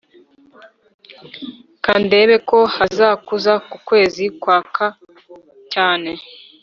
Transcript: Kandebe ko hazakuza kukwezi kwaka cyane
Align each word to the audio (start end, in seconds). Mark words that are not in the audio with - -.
Kandebe 1.83 2.35
ko 2.49 2.59
hazakuza 2.75 3.53
kukwezi 3.69 4.23
kwaka 4.41 4.85
cyane 5.73 6.11